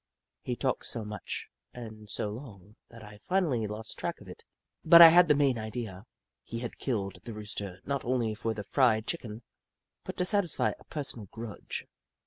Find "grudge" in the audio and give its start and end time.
11.27-11.85